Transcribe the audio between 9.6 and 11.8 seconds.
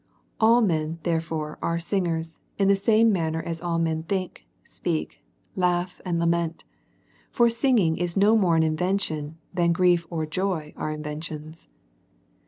grief or joy are inventions.